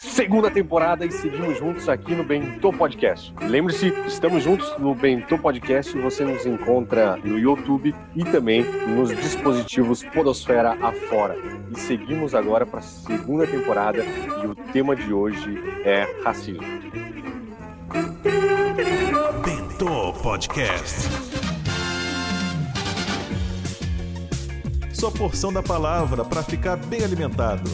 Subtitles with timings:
[0.00, 3.34] segunda temporada e seguimos juntos aqui no Bentô Podcast.
[3.42, 5.96] Lembre-se, estamos juntos no Bentô Podcast.
[5.98, 11.36] Você nos encontra no YouTube e também nos dispositivos Podosfera afora.
[11.70, 14.02] E seguimos agora para a segunda temporada
[14.42, 16.64] e o tema de hoje é racismo.
[19.44, 21.10] Bentô Podcast.
[24.94, 27.70] Sua porção da palavra para ficar bem alimentado.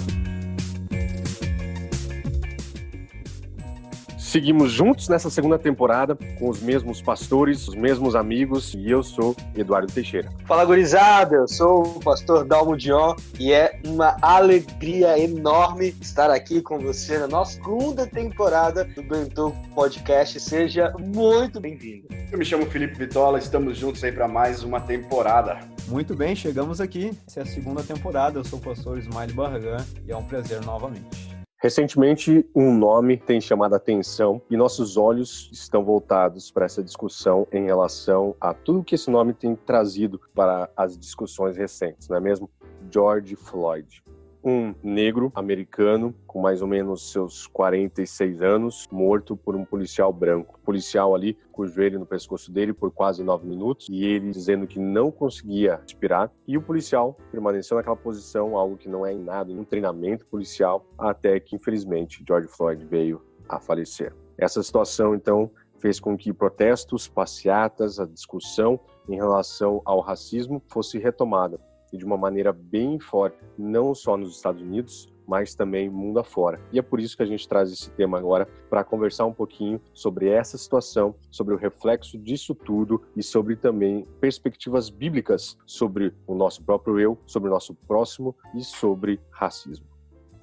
[4.36, 9.34] Seguimos juntos nessa segunda temporada com os mesmos pastores, os mesmos amigos, e eu sou
[9.54, 10.30] Eduardo Teixeira.
[10.44, 11.36] Fala, gurizada!
[11.36, 17.16] Eu sou o pastor Dalmo Dion e é uma alegria enorme estar aqui com você
[17.16, 20.38] na nossa segunda temporada do Bentô Podcast.
[20.38, 22.06] Seja muito bem-vindo.
[22.30, 25.60] Eu me chamo Felipe Vitola, estamos juntos aí para mais uma temporada.
[25.88, 27.10] Muito bem, chegamos aqui.
[27.26, 28.38] Essa é a segunda temporada.
[28.38, 31.35] Eu sou o pastor Ismael Barragan e é um prazer novamente.
[31.58, 37.48] Recentemente, um nome tem chamado a atenção e nossos olhos estão voltados para essa discussão
[37.50, 42.20] em relação a tudo que esse nome tem trazido para as discussões recentes, não é
[42.20, 42.50] mesmo?
[42.90, 44.02] George Floyd
[44.46, 50.60] um negro americano com mais ou menos seus 46 anos, morto por um policial branco.
[50.64, 54.64] policial ali com o joelho no pescoço dele por quase nove minutos e ele dizendo
[54.64, 56.30] que não conseguia respirar.
[56.46, 60.86] E o policial permaneceu naquela posição, algo que não é em nada, um treinamento policial,
[60.96, 64.14] até que infelizmente George Floyd veio a falecer.
[64.38, 70.98] Essa situação, então, fez com que protestos, passeatas, a discussão em relação ao racismo fosse
[70.98, 71.58] retomada
[71.96, 76.60] de uma maneira bem forte, não só nos Estados Unidos, mas também mundo afora.
[76.72, 79.80] E é por isso que a gente traz esse tema agora para conversar um pouquinho
[79.92, 86.34] sobre essa situação, sobre o reflexo disso tudo e sobre também perspectivas bíblicas sobre o
[86.34, 89.95] nosso próprio eu, sobre o nosso próximo e sobre racismo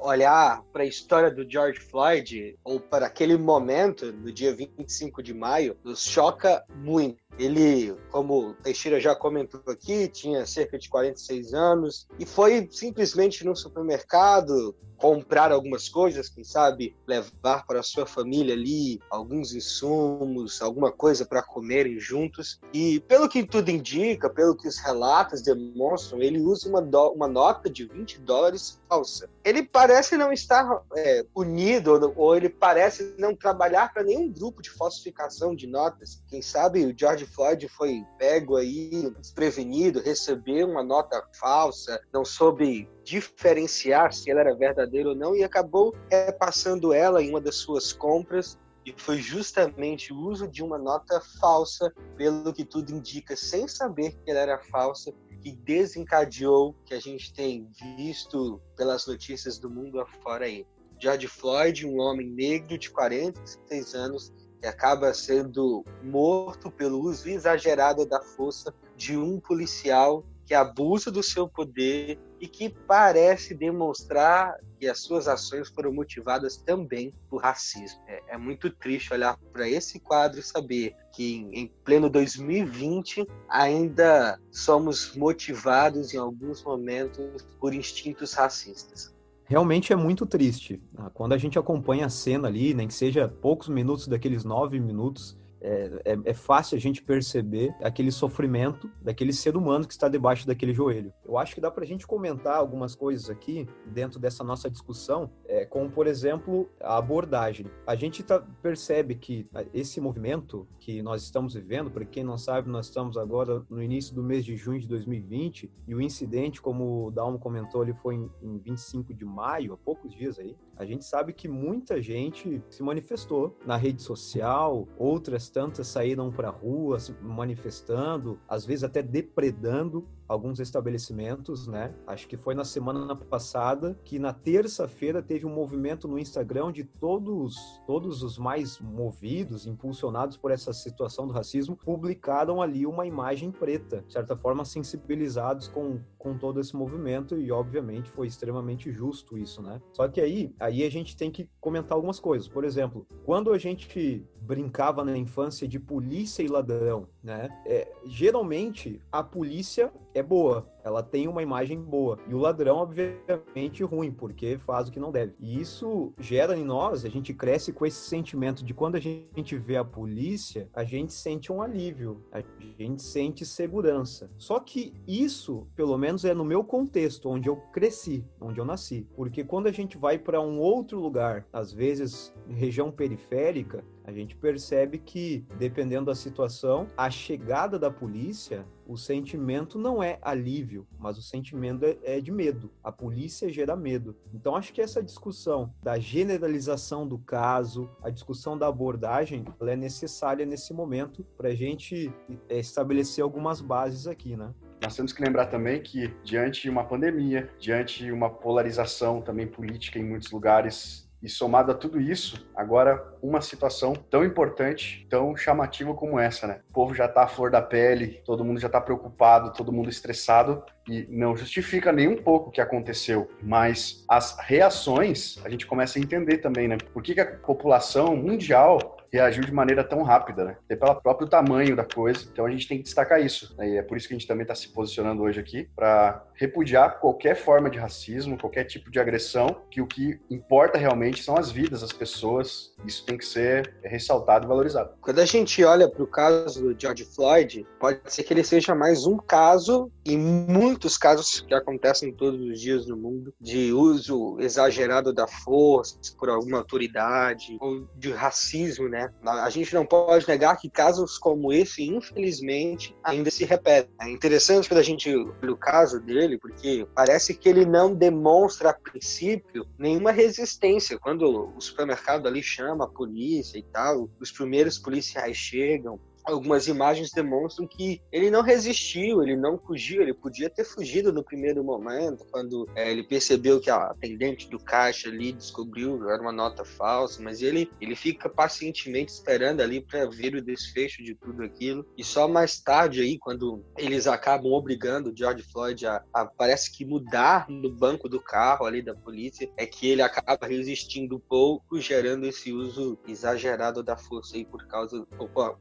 [0.04, 5.34] olhar para a história do George Floyd ou para aquele momento, no dia 25 de
[5.34, 7.24] maio, nos choca muito.
[7.40, 13.56] Ele, como Teixeira já comentou aqui, tinha cerca de 46 anos e foi simplesmente no
[13.56, 20.94] supermercado comprar algumas coisas, quem sabe levar para a sua família ali alguns insumos, alguma
[20.94, 22.62] coisa para comerem juntos.
[22.74, 27.28] E pelo que tudo indica, pelo que os relatos demonstram, ele usa uma, do, uma
[27.28, 29.30] nota de 20 dólares falsa.
[29.44, 34.70] Ele parece não estar é, unido, ou ele parece não trabalhar para nenhum grupo de
[34.70, 36.24] falsificação de notas.
[36.28, 42.90] Quem sabe o George Floyd foi pego aí, desprevenido, recebeu uma nota falsa, não soube
[43.04, 47.92] diferenciar se ela era verdadeira ou não e acabou repassando ela em uma das suas
[47.92, 53.68] compras e foi justamente o uso de uma nota falsa, pelo que tudo indica, sem
[53.68, 59.70] saber que ela era falsa, que desencadeou que a gente tem visto pelas notícias do
[59.70, 60.66] mundo afora aí.
[61.00, 68.06] George Floyd, um homem negro de 46 anos, que acaba sendo morto pelo uso exagerado
[68.06, 74.88] da força de um policial que abusa do seu poder e que parece demonstrar que
[74.88, 78.02] as suas ações foram motivadas também por racismo.
[78.08, 84.38] É, é muito triste olhar para esse quadro e saber que em pleno 2020 ainda
[84.52, 89.14] somos motivados em alguns momentos por instintos racistas.
[89.46, 90.82] Realmente é muito triste.
[90.98, 94.80] Ah, quando a gente acompanha a cena ali, nem que seja poucos minutos daqueles nove
[94.80, 100.10] minutos, é, é, é, fácil a gente perceber aquele sofrimento daquele ser humano que está
[100.10, 101.14] debaixo daquele joelho.
[101.26, 105.32] Eu acho que dá para a gente comentar algumas coisas aqui dentro dessa nossa discussão,
[105.54, 107.68] é, como por exemplo a abordagem.
[107.86, 112.70] A gente tá, percebe que esse movimento que nós estamos vivendo, para quem não sabe,
[112.70, 117.06] nós estamos agora no início do mês de junho de 2020 e o incidente, como
[117.06, 120.56] o Dalmo comentou, ele foi em, em 25 de maio, há poucos dias aí.
[120.76, 126.48] A gente sabe que muita gente se manifestou na rede social, outras tantas saíram para
[126.48, 131.94] a rua se manifestando, às vezes até depredando alguns estabelecimentos, né?
[132.08, 136.84] Acho que foi na semana passada que na terça-feira teve um movimento no Instagram de
[136.84, 143.52] todos todos os mais movidos, impulsionados por essa situação do racismo, publicaram ali uma imagem
[143.52, 149.38] preta, de certa forma sensibilizados com, com todo esse movimento e obviamente foi extremamente justo
[149.38, 149.82] isso, né?
[149.92, 152.48] Só que aí aí a gente tem que comentar algumas coisas.
[152.48, 157.50] Por exemplo, quando a gente brincava na infância de polícia e ladrão, né?
[157.66, 162.20] É, geralmente a polícia é boa, ela tem uma imagem boa.
[162.28, 165.34] E o ladrão, obviamente, ruim, porque faz o que não deve.
[165.40, 169.58] E isso gera em nós, a gente cresce com esse sentimento de quando a gente
[169.58, 172.44] vê a polícia, a gente sente um alívio, a
[172.78, 174.30] gente sente segurança.
[174.38, 179.08] Só que isso, pelo menos, é no meu contexto, onde eu cresci, onde eu nasci.
[179.16, 184.36] Porque quando a gente vai para um outro lugar, às vezes região periférica, a gente
[184.36, 191.18] percebe que, dependendo da situação, a chegada da polícia, o sentimento não é alívio, mas
[191.18, 192.72] o sentimento é, é de medo.
[192.84, 194.16] A polícia gera medo.
[194.34, 199.76] Então, acho que essa discussão da generalização do caso, a discussão da abordagem, ela é
[199.76, 202.12] necessária nesse momento para a gente
[202.50, 204.54] é, estabelecer algumas bases aqui, né?
[204.84, 209.48] Nós temos que lembrar também que, diante de uma pandemia, diante de uma polarização também
[209.48, 215.36] política em muitos lugares, e somado a tudo isso, agora uma situação tão importante, tão
[215.38, 216.60] chamativa como essa, né?
[216.70, 219.90] O povo já tá à flor da pele, todo mundo já tá preocupado, todo mundo
[219.90, 225.66] estressado e não justifica nem um pouco o que aconteceu, mas as reações a gente
[225.66, 226.78] começa a entender também, né?
[226.94, 230.58] Por que, que a população mundial reagiu de maneira tão rápida, né?
[230.66, 232.28] Até pelo próprio tamanho da coisa.
[232.32, 233.56] Então a gente tem que destacar isso.
[233.56, 233.70] Né?
[233.70, 237.00] E é por isso que a gente também está se posicionando hoje aqui para repudiar
[237.00, 241.52] qualquer forma de racismo, qualquer tipo de agressão, que o que importa realmente são as
[241.52, 242.74] vidas das pessoas.
[242.86, 244.96] Isso tem que ser ressaltado e valorizado.
[245.00, 248.74] Quando a gente olha para o caso do George Floyd, pode ser que ele seja
[248.74, 254.38] mais um caso e muitos casos que acontecem todos os dias no mundo de uso
[254.40, 259.03] exagerado da força por alguma autoridade ou de racismo, né?
[259.26, 263.94] A gente não pode negar que casos como esse, infelizmente, ainda se repetem.
[264.02, 268.70] É interessante quando a gente olha o caso dele, porque parece que ele não demonstra,
[268.70, 271.00] a princípio, nenhuma resistência.
[271.00, 277.12] Quando o supermercado ali chama a polícia e tal, os primeiros policiais chegam, algumas imagens
[277.12, 282.26] demonstram que ele não resistiu, ele não fugiu, ele podia ter fugido no primeiro momento,
[282.32, 286.64] quando é, ele percebeu que a atendente do caixa ali descobriu que era uma nota
[286.64, 291.86] falsa, mas ele, ele fica pacientemente esperando ali para ver o desfecho de tudo aquilo.
[291.98, 296.72] E só mais tarde aí, quando eles acabam obrigando o George Floyd a, a parece
[296.72, 301.20] que mudar no banco do carro ali da polícia, é que ele acaba resistindo um
[301.20, 305.58] pouco, gerando esse uso exagerado da força aí por causa por,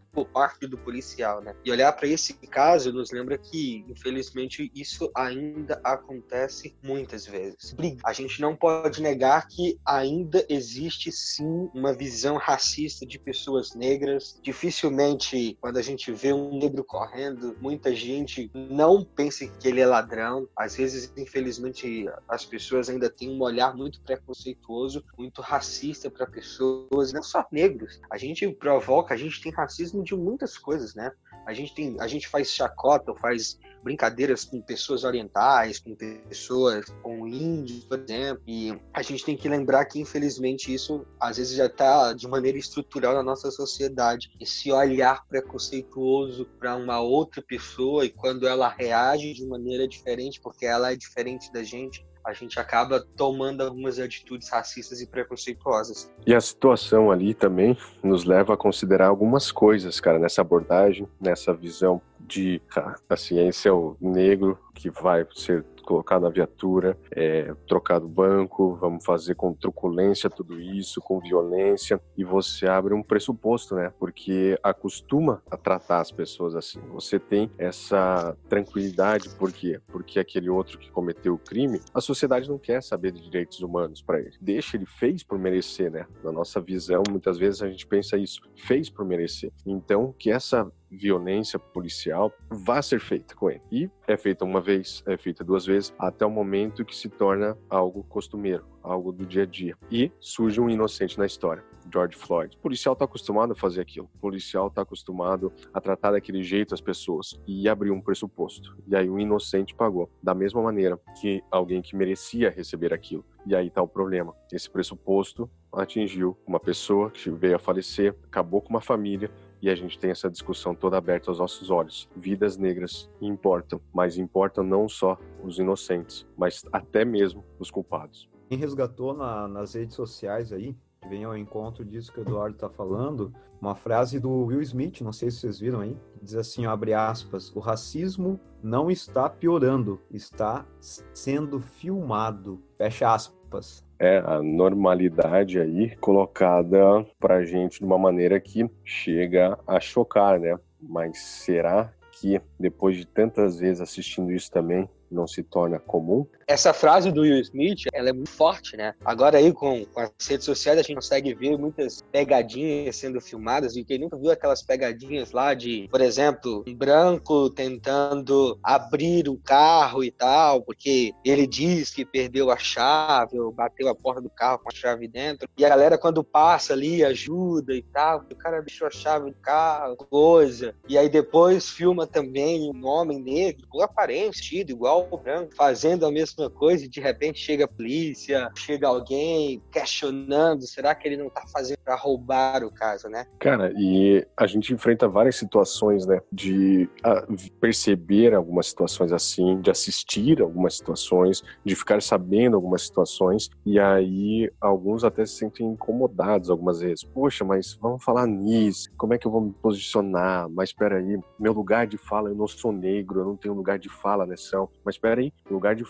[0.61, 1.55] do policial, né?
[1.65, 7.75] E olhar para esse caso nos lembra que, infelizmente, isso ainda acontece muitas vezes.
[8.05, 14.39] A gente não pode negar que ainda existe sim uma visão racista de pessoas negras.
[14.43, 19.87] Dificilmente, quando a gente vê um negro correndo, muita gente não pensa que ele é
[19.87, 20.49] ladrão.
[20.57, 27.13] Às vezes, infelizmente, as pessoas ainda têm um olhar muito preconceituoso, muito racista para pessoas,
[27.13, 28.01] não só negros.
[28.11, 31.11] A gente provoca, a gente tem racismo de muito muitas coisas, né?
[31.47, 37.27] A gente tem, a gente faz chacota, faz brincadeiras com pessoas orientais, com pessoas, com
[37.27, 38.43] índios, por exemplo.
[38.47, 42.59] E a gente tem que lembrar que, infelizmente, isso às vezes já está de maneira
[42.59, 44.31] estrutural na nossa sociedade.
[44.41, 50.65] Esse olhar preconceituoso para uma outra pessoa e quando ela reage de maneira diferente, porque
[50.65, 56.11] ela é diferente da gente, a gente acaba tomando algumas atitudes racistas e preconceituosas.
[56.27, 61.53] E a situação ali também nos leva a considerar algumas coisas, cara, nessa abordagem, nessa
[61.53, 62.63] visão de
[63.09, 68.75] a ciência é o negro que vai ser colocar na viatura, é, trocar do banco,
[68.77, 73.93] vamos fazer com truculência tudo isso, com violência, e você abre um pressuposto, né?
[73.99, 76.81] Porque acostuma a tratar as pessoas assim.
[76.93, 79.81] Você tem essa tranquilidade, por quê?
[79.89, 84.03] Porque aquele outro que cometeu o crime, a sociedade não quer saber de direitos humanos
[84.03, 84.37] para ele.
[84.41, 86.07] Deixa, ele fez por merecer, né?
[86.23, 89.53] Na nossa visão, muitas vezes a gente pensa isso, fez por merecer.
[89.67, 93.63] Então, que essa violência policial vá ser feita com ele.
[93.71, 97.57] E é feita uma vez, é feita duas vezes, até o momento que se torna
[97.69, 99.77] algo costumeiro, algo do dia a dia.
[99.91, 101.65] E surge um inocente na história.
[101.91, 102.57] George Floyd.
[102.57, 104.09] O policial está acostumado a fazer aquilo.
[104.15, 108.77] O policial está acostumado a tratar daquele jeito as pessoas e abriu um pressuposto.
[108.87, 113.25] E aí o inocente pagou da mesma maneira que alguém que merecia receber aquilo.
[113.47, 114.35] E aí está o problema.
[114.53, 119.31] Esse pressuposto atingiu uma pessoa que veio a falecer, acabou com uma família
[119.63, 122.09] e a gente tem essa discussão toda aberta aos nossos olhos.
[122.17, 128.29] Vidas negras importam, mas importam não só os inocentes, mas até mesmo os culpados.
[128.49, 132.57] Quem resgatou na, nas redes sociais aí, que vem ao encontro disso que o Eduardo
[132.57, 136.67] está falando, uma frase do Will Smith, não sei se vocês viram aí, diz assim,
[136.67, 145.61] abre aspas, o racismo não está piorando, está sendo filmado, fecha aspas é a normalidade
[145.61, 150.59] aí colocada para gente de uma maneira que chega a chocar, né?
[150.81, 156.27] Mas será que depois de tantas vezes assistindo isso também, não se torna comum.
[156.53, 158.93] Essa frase do Will Smith, ela é muito forte, né?
[159.03, 163.75] Agora aí com, com as redes sociais a gente consegue ver muitas pegadinhas sendo filmadas
[163.75, 169.39] e quem nunca viu aquelas pegadinhas lá de, por exemplo, um branco tentando abrir o
[169.39, 174.29] carro e tal, porque ele diz que perdeu a chave ou bateu a porta do
[174.29, 175.49] carro com a chave dentro.
[175.57, 179.37] E a galera quando passa ali ajuda e tal, o cara deixou a chave do
[179.39, 180.75] carro, coisa.
[180.87, 186.13] E aí depois filma também um homem negro, com aparência, igual o branco, fazendo a
[186.13, 191.29] mesma coisa e de repente chega a polícia, chega alguém questionando, será que ele não
[191.29, 193.27] tá fazendo para roubar o caso, né?
[193.39, 197.27] Cara, e a gente enfrenta várias situações, né, de ah,
[197.61, 204.51] perceber algumas situações assim, de assistir algumas situações, de ficar sabendo algumas situações, e aí
[204.61, 207.05] alguns até se sentem incomodados algumas vezes.
[207.05, 210.49] Poxa, mas vamos falar nisso, como é que eu vou me posicionar?
[210.49, 213.79] Mas espera aí, meu lugar de fala, eu não sou negro, eu não tenho lugar
[213.79, 214.53] de fala nessa
[214.85, 215.85] mas espera aí, lugar de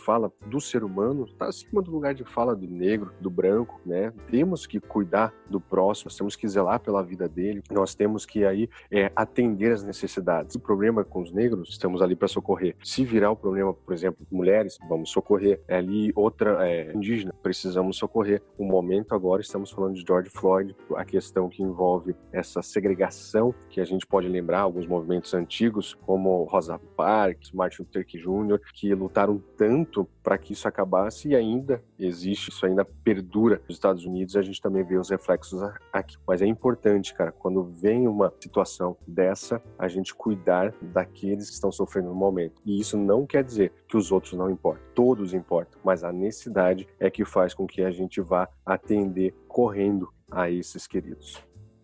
[0.47, 4.13] do ser humano está acima do lugar de fala do negro, do branco, né?
[4.31, 8.45] Temos que cuidar do próximo, nós temos que zelar pela vida dele, nós temos que
[8.45, 10.55] aí é, atender as necessidades.
[10.57, 12.75] O problema com os negros, estamos ali para socorrer.
[12.83, 15.61] Se virar o problema, por exemplo, mulheres, vamos socorrer.
[15.69, 18.43] É ali outra é, indígena, precisamos socorrer.
[18.57, 23.81] O momento agora estamos falando de George Floyd, a questão que envolve essa segregação que
[23.81, 28.95] a gente pode lembrar alguns movimentos antigos, como Rosa Parks, Martin Luther King Jr., que
[28.95, 34.37] lutaram tanto para que isso acabasse e ainda existe, isso ainda perdura nos Estados Unidos,
[34.37, 35.61] a gente também vê os reflexos
[35.93, 36.17] aqui.
[36.27, 41.73] Mas é importante, cara, quando vem uma situação dessa, a gente cuidar daqueles que estão
[41.73, 42.61] sofrendo no momento.
[42.65, 46.87] E isso não quer dizer que os outros não importam, todos importam, mas a necessidade
[46.99, 51.43] é que faz com que a gente vá atender correndo a esses queridos.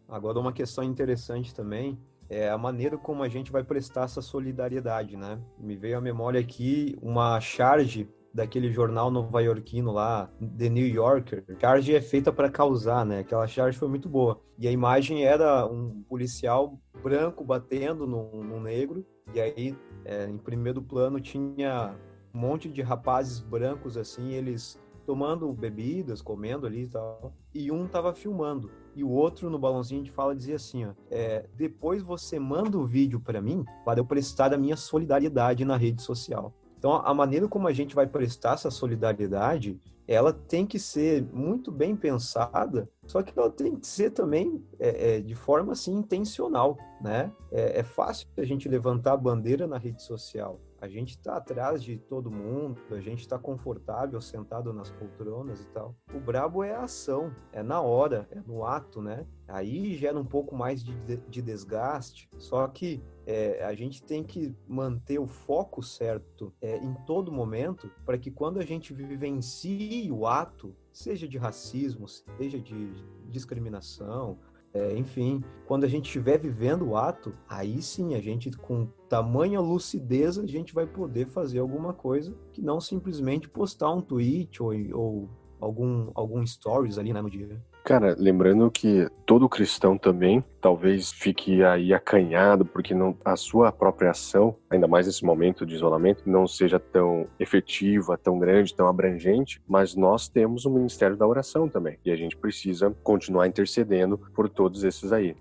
[0.09, 1.99] Agora, uma questão interessante também
[2.30, 5.38] é a maneira como a gente vai prestar essa solidariedade, né?
[5.59, 11.44] Me veio à memória aqui uma charge daquele jornal nova-iorquino lá, The New Yorker.
[11.61, 13.20] Charge é feita para causar, né?
[13.20, 14.40] Aquela charge foi muito boa.
[14.58, 19.04] E a imagem era um policial branco batendo num, num negro,
[19.35, 21.94] e aí é, em primeiro plano tinha
[22.35, 27.88] um monte de rapazes brancos assim, eles tomando bebidas, comendo ali e tal, e um
[27.88, 28.70] tava filmando.
[28.94, 32.85] E o outro no balãozinho de fala dizia assim, ó, é, depois você manda o
[32.85, 36.52] vídeo para mim para eu prestar a minha solidariedade na rede social.
[36.78, 41.73] Então, a maneira como a gente vai prestar essa solidariedade, ela tem que ser muito
[41.73, 46.77] bem pensada, só que ela tem que ser também é, é, de forma assim intencional,
[47.00, 47.33] né?
[47.50, 51.83] É, é fácil a gente levantar a bandeira na rede social, a gente está atrás
[51.83, 55.97] de todo mundo, a gente está confortável sentado nas poltronas e tal.
[56.15, 59.27] O brabo é a ação, é na hora, é no ato, né?
[59.49, 64.55] Aí gera um pouco mais de, de desgaste, só que é, a gente tem que
[64.69, 70.27] manter o foco certo é, em todo momento para que quando a gente vivencie o
[70.27, 72.93] ato, seja de racismo, seja de
[73.28, 74.37] discriminação,
[74.75, 79.61] é, enfim, quando a gente estiver vivendo o ato, aí sim a gente, com tamanha
[79.61, 84.73] lucidez, a gente vai poder fazer alguma coisa que não simplesmente postar um tweet ou,
[84.93, 87.64] ou algum, algum stories ali né, no dia.
[87.88, 94.11] Cara, lembrando que todo cristão também talvez fique aí acanhado porque não a sua própria
[94.11, 99.62] ação, ainda mais nesse momento de isolamento, não seja tão efetiva, tão grande, tão abrangente,
[99.66, 104.50] mas nós temos o ministério da oração também e a gente precisa continuar intercedendo por
[104.50, 105.35] todos esses aí.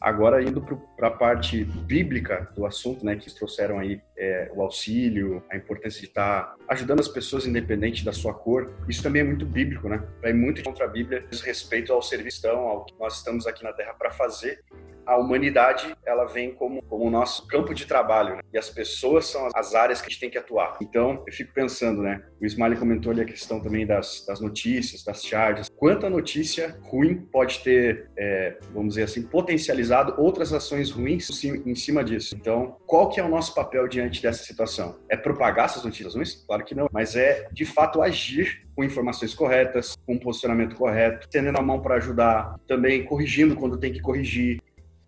[0.00, 0.62] Agora, indo
[0.96, 6.00] para a parte bíblica do assunto, né, que trouxeram aí é, o auxílio, a importância
[6.00, 9.90] de estar tá ajudando as pessoas independente da sua cor, isso também é muito bíblico,
[9.90, 10.02] né?
[10.22, 13.74] Vai muito contra a Bíblia, diz respeito ao serviço, ao que nós estamos aqui na
[13.74, 14.64] Terra para fazer
[15.10, 18.42] a humanidade ela vem como, como o nosso campo de trabalho né?
[18.52, 20.78] e as pessoas são as áreas que a gente tem que atuar.
[20.80, 22.22] Então, eu fico pensando, né?
[22.40, 25.68] O Smiley comentou ali a questão também das, das notícias, das charges.
[25.76, 32.02] Quanta notícia ruim pode ter, é, vamos dizer assim, potencializado outras ações ruins em cima
[32.02, 32.34] disso.
[32.34, 34.98] Então, qual que é o nosso papel diante dessa situação?
[35.08, 36.34] É propagar essas notícias ruins?
[36.46, 41.28] Claro que não, mas é de fato agir com informações corretas, com um posicionamento correto,
[41.28, 44.60] tendendo a mão para ajudar, também corrigindo quando tem que corrigir,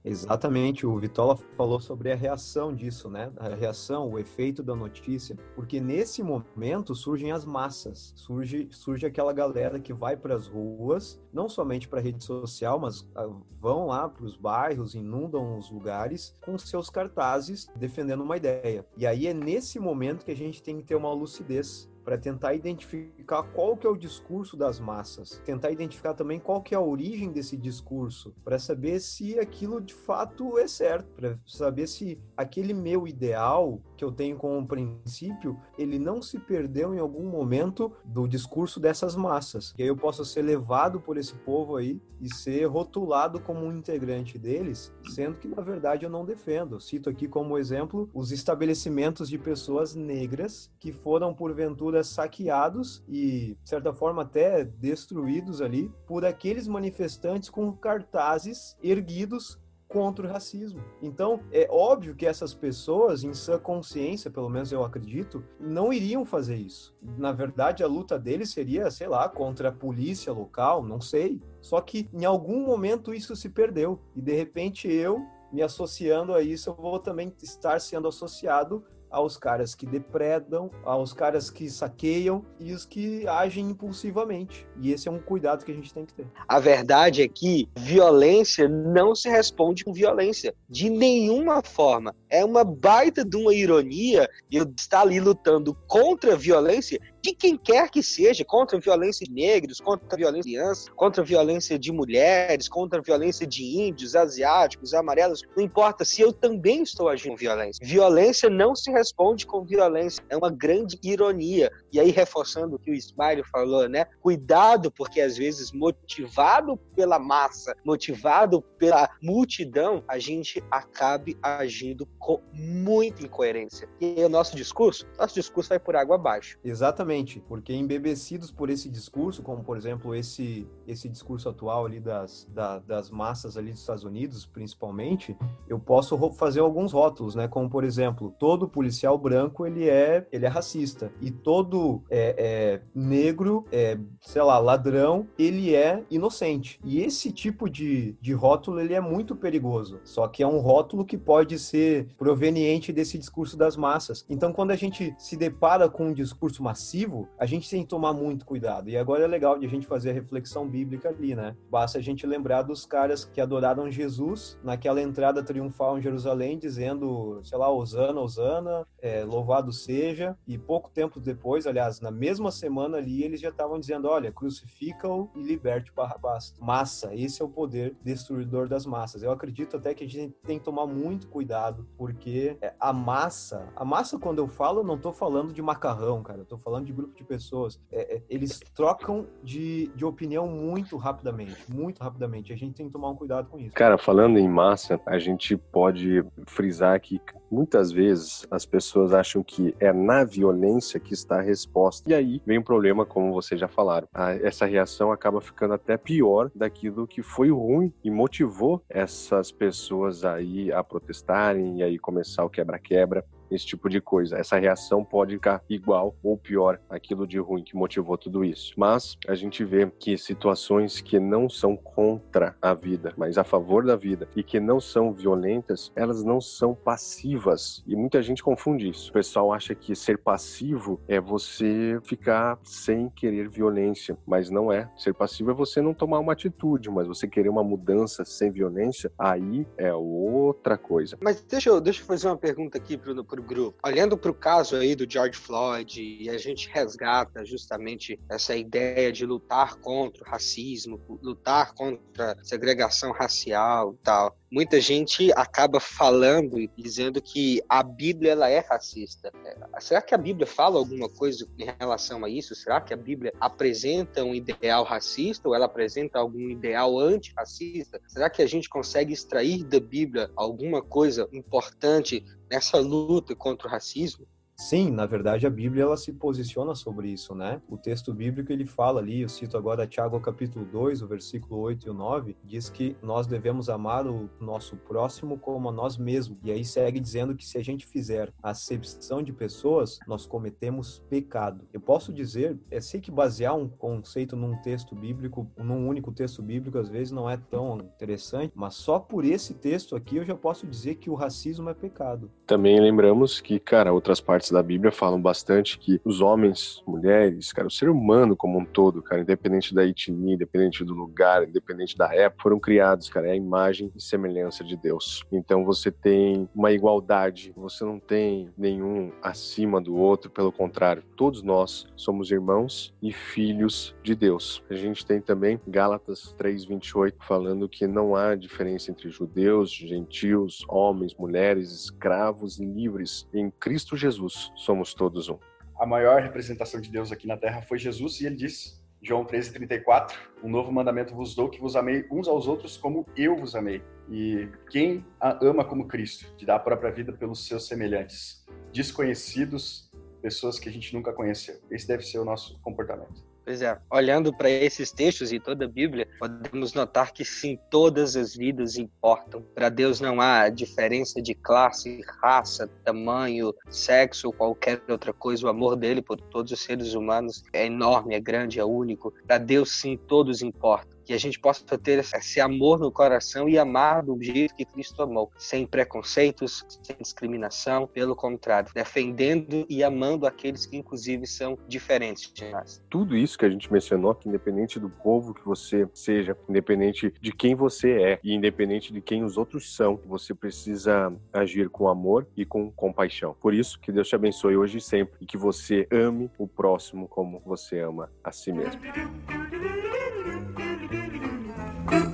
[0.04, 3.32] Exatamente, o Vitola falou sobre a reação disso, né?
[3.36, 9.32] A reação, o efeito da notícia, porque nesse momento surgem as massas, surge, surge aquela
[9.32, 13.28] galera que vai para as ruas, não somente para a rede social, mas ah,
[13.60, 18.84] vão lá para os bairros, inundam os lugares com seus cartazes defendendo uma ideia.
[18.96, 22.54] E aí é nesse momento que a gente tem que ter uma lucidez para tentar
[22.54, 26.80] identificar qual que é o discurso das massas, tentar identificar também qual que é a
[26.80, 32.72] origem desse discurso, para saber se aquilo de fato é certo, para saber se aquele
[32.72, 38.26] meu ideal que eu tenho como princípio, ele não se perdeu em algum momento do
[38.26, 39.72] discurso dessas massas.
[39.72, 43.76] Que aí eu possa ser levado por esse povo aí e ser rotulado como um
[43.76, 46.80] integrante deles, sendo que na verdade eu não defendo.
[46.80, 53.68] Cito aqui como exemplo os estabelecimentos de pessoas negras que foram porventura saqueados e de
[53.68, 59.60] certa forma até destruídos ali por aqueles manifestantes com cartazes erguidos
[59.92, 60.82] contra o racismo.
[61.02, 66.24] Então, é óbvio que essas pessoas, em sua consciência, pelo menos eu acredito, não iriam
[66.24, 66.96] fazer isso.
[67.18, 71.42] Na verdade, a luta deles seria, sei lá, contra a polícia local, não sei.
[71.60, 74.00] Só que em algum momento isso se perdeu.
[74.16, 75.20] E de repente eu,
[75.52, 78.82] me associando a isso, eu vou também estar sendo associado
[79.12, 84.66] aos caras que depredam, aos caras que saqueiam e os que agem impulsivamente.
[84.80, 86.26] E esse é um cuidado que a gente tem que ter.
[86.48, 92.14] A verdade é que violência não se responde com violência, de nenhuma forma.
[92.28, 97.56] É uma baita de uma ironia eu estar ali lutando contra a violência de quem
[97.56, 101.24] quer que seja, contra a violência de negros, contra a violência de crianças, contra a
[101.24, 106.82] violência de mulheres, contra a violência de índios, asiáticos, amarelos, não importa se eu também
[106.82, 107.86] estou agindo com violência.
[107.86, 111.70] Violência não se responde com violência, é uma grande ironia.
[111.92, 114.06] E aí, reforçando o que o Smiley falou, né?
[114.20, 122.40] Cuidado, porque às vezes, motivado pela massa, motivado pela multidão, a gente acabe agindo com
[122.52, 123.88] muita incoerência.
[124.00, 126.58] E o nosso discurso, nosso discurso vai por água abaixo.
[126.64, 127.11] Exatamente
[127.46, 132.78] porque embebecidos por esse discurso, como por exemplo esse esse discurso atual ali das, da,
[132.80, 135.36] das massas ali dos Estados Unidos, principalmente,
[135.68, 137.46] eu posso fazer alguns rótulos, né?
[137.48, 142.82] Como por exemplo, todo policial branco ele é ele é racista e todo é, é,
[142.94, 146.80] negro, é, sei lá, ladrão, ele é inocente.
[146.84, 150.00] E esse tipo de, de rótulo ele é muito perigoso.
[150.04, 154.24] Só que é um rótulo que pode ser proveniente desse discurso das massas.
[154.28, 157.01] Então, quando a gente se depara com um discurso massivo
[157.38, 158.88] a gente tem que tomar muito cuidado.
[158.88, 161.56] E agora é legal de a gente fazer a reflexão bíblica ali, né?
[161.70, 167.40] Basta a gente lembrar dos caras que adoraram Jesus naquela entrada triunfal em Jerusalém, dizendo,
[167.44, 170.36] sei lá, Osana, Osana, é, louvado seja.
[170.46, 175.30] E pouco tempo depois, aliás, na mesma semana ali, eles já estavam dizendo: olha, crucifica-o
[175.34, 176.54] e liberte Barrabás.
[176.60, 179.22] Massa, esse é o poder destruidor das massas.
[179.22, 183.68] Eu acredito até que a gente tem que tomar muito cuidado, porque é, a massa,
[183.76, 186.86] a massa, quando eu falo, eu não tô falando de macarrão, cara, eu tô falando
[186.86, 192.52] de grupo de pessoas, é, é, eles trocam de, de opinião muito rapidamente, muito rapidamente.
[192.52, 193.74] A gente tem que tomar um cuidado com isso.
[193.74, 199.74] Cara, falando em massa, a gente pode frisar que muitas vezes as pessoas acham que
[199.78, 202.10] é na violência que está a resposta.
[202.10, 204.08] E aí vem um problema, como vocês já falaram.
[204.12, 210.24] A, essa reação acaba ficando até pior daquilo que foi ruim e motivou essas pessoas
[210.24, 214.36] aí a protestarem e aí começar o quebra-quebra esse tipo de coisa.
[214.36, 218.72] Essa reação pode ficar igual ou pior aquilo de ruim que motivou tudo isso.
[218.76, 223.84] Mas a gente vê que situações que não são contra a vida, mas a favor
[223.84, 227.82] da vida e que não são violentas, elas não são passivas.
[227.86, 229.10] E muita gente confunde isso.
[229.10, 234.90] O pessoal acha que ser passivo é você ficar sem querer violência, mas não é.
[234.96, 239.10] Ser passivo é você não tomar uma atitude, mas você querer uma mudança sem violência,
[239.18, 241.18] aí é outra coisa.
[241.20, 243.78] Mas deixa eu, deixa eu fazer uma pergunta aqui pro, pro grupo.
[243.84, 249.12] Olhando para o caso aí do George Floyd, e a gente resgata justamente essa ideia
[249.12, 254.36] de lutar contra o racismo, lutar contra a segregação racial e tal.
[254.52, 259.32] Muita gente acaba falando e dizendo que a Bíblia ela é racista.
[259.46, 262.54] É, será que a Bíblia fala alguma coisa em relação a isso?
[262.54, 267.98] Será que a Bíblia apresenta um ideal racista ou ela apresenta algum ideal antirracista?
[268.06, 273.70] Será que a gente consegue extrair da Bíblia alguma coisa importante nessa luta contra o
[273.70, 274.26] racismo?
[274.62, 277.60] Sim, na verdade a Bíblia ela se posiciona sobre isso, né?
[277.68, 281.88] O texto bíblico ele fala ali, eu cito agora Tiago capítulo 2, o versículo 8
[281.88, 286.38] e o 9, diz que nós devemos amar o nosso próximo como a nós mesmos.
[286.44, 291.66] E aí segue dizendo que se a gente fizer acepção de pessoas, nós cometemos pecado.
[291.72, 296.40] Eu posso dizer, eu sei que basear um conceito num texto bíblico, num único texto
[296.40, 300.36] bíblico, às vezes não é tão interessante, mas só por esse texto aqui eu já
[300.36, 302.30] posso dizer que o racismo é pecado.
[302.46, 307.66] Também lembramos que, cara, outras partes da Bíblia falam bastante que os homens, mulheres, cara,
[307.66, 312.14] o ser humano como um todo, cara, independente da etnia, independente do lugar, independente da
[312.14, 315.24] época, foram criados, cara, é a imagem e semelhança de Deus.
[315.32, 321.42] Então você tem uma igualdade, você não tem nenhum acima do outro, pelo contrário, todos
[321.42, 324.62] nós somos irmãos e filhos de Deus.
[324.70, 331.14] A gente tem também Gálatas 3:28 falando que não há diferença entre judeus, gentios, homens,
[331.14, 333.28] mulheres, escravos e livres.
[333.32, 335.38] Em Cristo Jesus somos todos um.
[335.78, 340.14] A maior representação de Deus aqui na terra foi Jesus e ele disse João 13:34,
[340.44, 343.82] um novo mandamento vos dou que vos amei uns aos outros como eu vos amei.
[344.08, 349.90] E quem ama como Cristo, de dar a própria vida pelos seus semelhantes, desconhecidos,
[350.20, 351.60] pessoas que a gente nunca conheceu.
[351.68, 353.24] Esse deve ser o nosso comportamento.
[353.44, 358.14] Pois é, olhando para esses textos e toda a Bíblia, podemos notar que sim, todas
[358.14, 359.42] as vidas importam.
[359.54, 365.46] Para Deus não há diferença de classe, raça, tamanho, sexo ou qualquer outra coisa.
[365.46, 369.12] O amor dele por todos os seres humanos é enorme, é grande, é único.
[369.26, 373.58] Para Deus, sim, todos importam que a gente possa ter esse amor no coração e
[373.58, 380.26] amar do jeito que Cristo amou, sem preconceitos, sem discriminação, pelo contrário, defendendo e amando
[380.26, 382.82] aqueles que inclusive são diferentes de nós.
[382.88, 387.32] Tudo isso que a gente mencionou, que independente do povo que você seja, independente de
[387.32, 392.26] quem você é e independente de quem os outros são, você precisa agir com amor
[392.36, 393.36] e com compaixão.
[393.40, 397.08] Por isso, que Deus te abençoe hoje e sempre e que você ame o próximo
[397.08, 398.80] como você ama a si mesmo.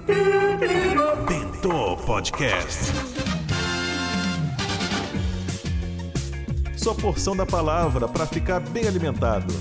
[0.09, 2.92] Bentô Podcast.
[6.75, 9.53] Sua porção da palavra para ficar bem alimentado.